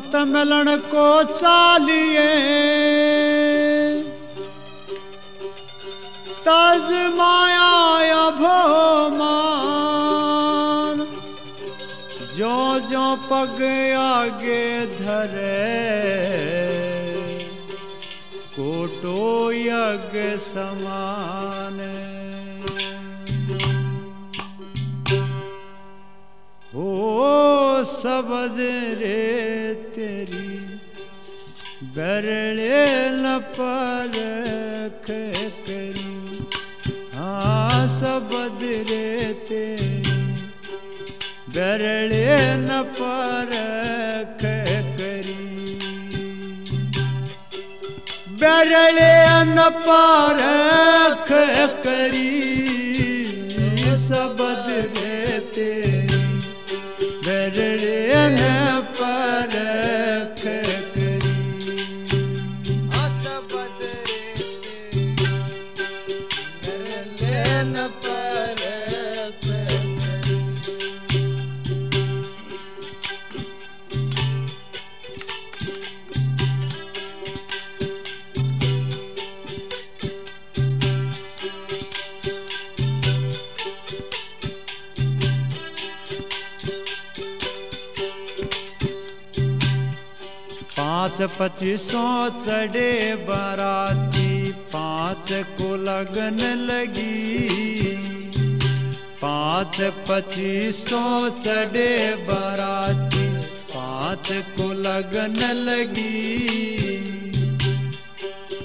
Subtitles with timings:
[0.00, 2.28] संत मिलन को चालिए।
[6.44, 7.74] तज माया
[8.38, 9.76] भोमान
[12.36, 12.56] जो
[12.88, 13.60] जो पग
[13.96, 14.64] आगे
[14.96, 15.68] धरे।
[18.56, 19.20] कोटो
[19.52, 21.78] यज्ञ समान।
[26.74, 26.90] हो
[27.84, 28.58] सबद
[29.00, 29.49] रे
[29.94, 30.48] तेरी
[31.96, 32.84] बरले
[33.22, 34.16] न पर
[35.10, 36.14] करी
[37.14, 39.06] हाँ सबद रे
[39.48, 40.02] तेरी
[41.56, 42.26] बरले
[42.66, 43.54] न पर
[44.42, 45.38] करी
[48.42, 49.12] बरले
[49.54, 50.38] न पर
[51.84, 52.49] करी
[91.20, 97.36] पाँच पच्चीसों चढ़े बाराती, पाँच को लगन लगी।
[99.20, 99.76] पाँच
[100.08, 101.12] पच्चीसों
[101.44, 101.92] चढ़े
[102.24, 103.26] बाराती,
[103.68, 105.36] पाँच को लगन
[105.68, 106.24] लगी।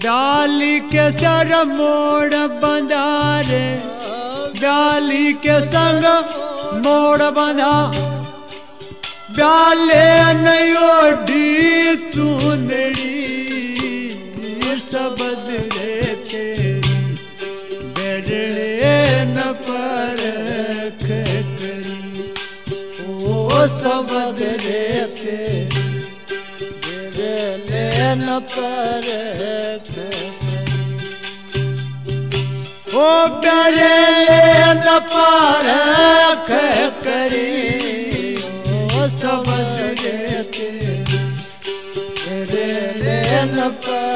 [0.00, 3.66] डाली के सर मोड़ बंधारे
[4.60, 6.04] डाली के सर
[6.86, 7.76] मोड़ बंधा।
[9.36, 10.57] डाले नयोडी
[28.40, 29.06] पर
[32.94, 33.10] ओ
[33.44, 33.96] करे
[34.74, 34.98] न
[37.04, 37.50] करी
[38.74, 40.42] ओ सबद रे
[42.28, 44.07] तेरी पर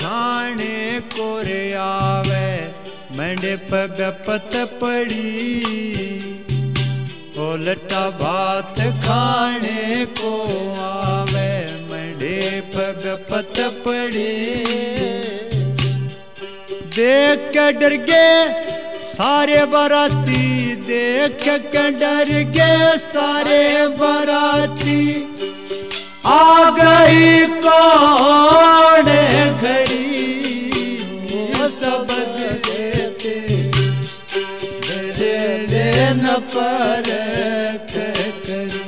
[0.00, 2.50] खाने को रे आवे
[3.12, 3.72] मंडप
[4.26, 5.26] पत पड़ी।
[7.40, 10.32] उल्टा भात खाने को
[10.80, 11.52] आवे
[11.90, 14.36] मंडप बपत पड़ी।
[16.96, 18.38] देख के डर गए,
[19.06, 23.62] सारे बराती, देख के डर गए, सारे
[23.98, 25.00] बराती।
[26.26, 29.06] आ गई कौन
[36.52, 37.08] पर
[37.90, 38.84] करी।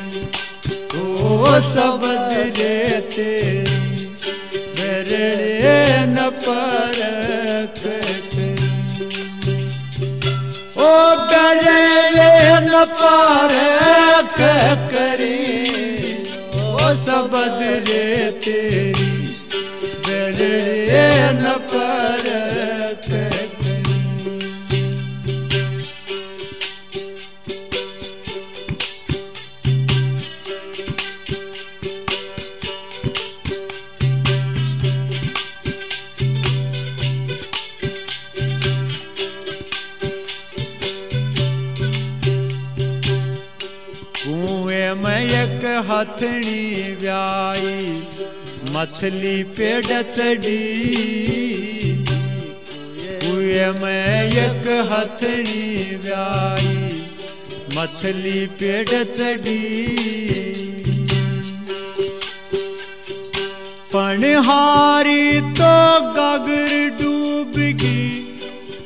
[1.01, 3.33] ओ सबद देते
[4.79, 5.29] मेरे
[6.07, 6.99] न पर
[7.79, 8.51] करी।
[10.79, 10.91] ओ
[11.31, 12.35] बरेले
[12.67, 12.85] न
[14.93, 15.41] करी,
[16.61, 18.07] ओ सबद रे
[45.81, 48.03] हथनी व्याई,
[48.71, 50.63] मछली पेड़ चढ़ी।
[53.23, 57.03] कुएँ में एक हथनी व्याई,
[57.77, 59.63] मछली पेड़ चढ़ी।
[63.95, 65.75] पणहारी तो
[66.13, 68.03] गागर डूबगी,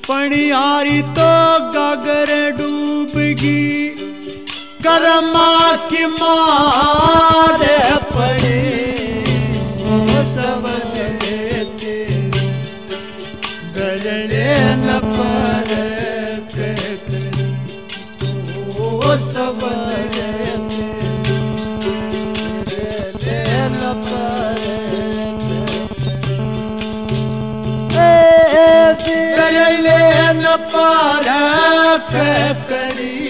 [0.09, 1.33] पणिहारी तो
[1.75, 3.86] गागर डूबगी।
[4.87, 5.51] कर्मा
[5.91, 7.63] की मार
[8.13, 8.61] पड़ी
[10.35, 11.97] सब देते
[13.77, 14.47] गजड़े
[14.85, 15.75] न पर
[18.79, 19.67] ओ सब
[29.87, 33.26] Let up all up,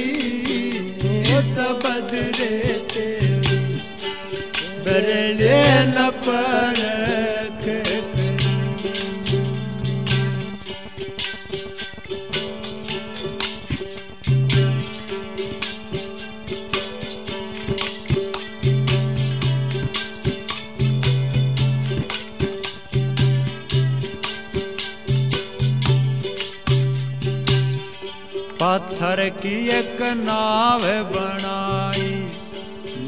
[29.47, 32.15] की एक नाव बनाई।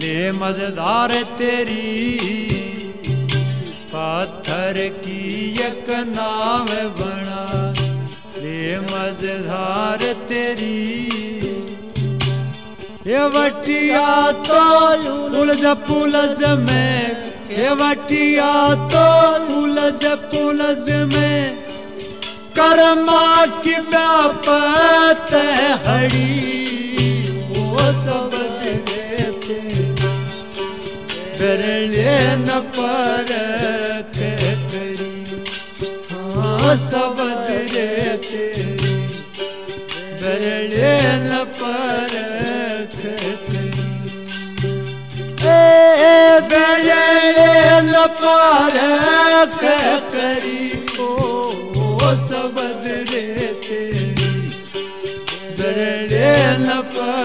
[0.00, 2.18] ले मज़ेदार तेरी।
[3.90, 5.22] पत्थर की
[5.58, 6.68] एक नाव
[6.98, 7.46] बना
[8.36, 10.78] ले मज़ेदार तेरी।
[13.06, 14.06] ये वटिया
[14.46, 14.62] तो
[15.40, 17.00] उलझ पुलझ में।
[17.50, 18.52] ये वटिया
[18.86, 19.06] तो
[19.54, 21.67] उलझ पुलझ में।
[22.58, 23.24] कर्मा
[23.62, 25.28] की व्यापत
[25.86, 26.38] हड़ी
[27.50, 28.34] वो सब
[28.88, 29.60] देते
[31.38, 33.30] करले न पर
[34.16, 35.14] करी
[36.10, 37.22] हाँ सब
[37.74, 38.46] देते
[40.22, 40.92] करले
[41.28, 42.16] न पर
[46.48, 47.00] करले
[47.90, 48.76] न पर
[49.60, 50.07] करी
[56.66, 57.18] up.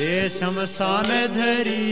[0.00, 1.86] ले शमशान धरी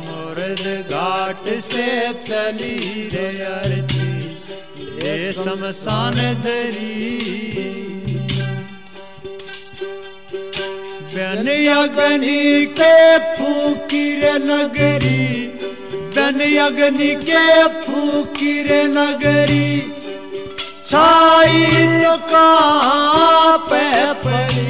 [0.00, 1.86] मुर्द घाट से
[2.26, 2.76] चली
[3.14, 4.08] रे अरती
[4.96, 6.98] ले शमशान धरी।
[11.14, 12.96] बन अग्नि के
[13.36, 15.24] फूकिर नगरी
[16.16, 17.46] बन अग्नि के
[17.80, 19.70] फूकिर नगरी,
[20.90, 21.64] छाई
[22.30, 22.46] तो
[23.70, 23.86] पे
[24.24, 24.69] पड़ी?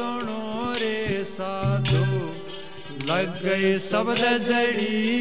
[0.00, 2.04] सुनो रे साधु
[3.08, 5.18] लग गई शब्द जड़ी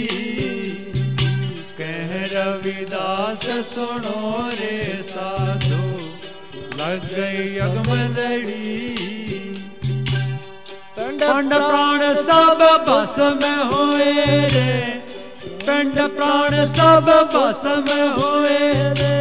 [1.79, 4.21] कह रविदास सुनो
[4.59, 5.81] रे साधु
[6.81, 8.77] लग गई अगमदड़ी।
[10.95, 14.13] पिंड प्राण सब बस में हुए
[14.55, 14.71] रे।
[15.65, 18.71] पिंड प्राण सब बस में हुए
[19.01, 19.17] रे।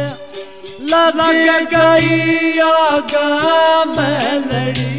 [0.93, 3.27] लग गई आगा
[3.85, 4.98] में लड़ी